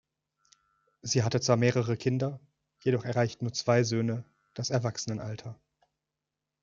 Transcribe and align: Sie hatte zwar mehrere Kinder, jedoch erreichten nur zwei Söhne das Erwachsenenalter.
Sie 1.03 1.21
hatte 1.21 1.39
zwar 1.41 1.57
mehrere 1.57 1.95
Kinder, 1.95 2.39
jedoch 2.81 3.05
erreichten 3.05 3.45
nur 3.45 3.53
zwei 3.53 3.83
Söhne 3.83 4.23
das 4.55 4.71
Erwachsenenalter. 4.71 5.59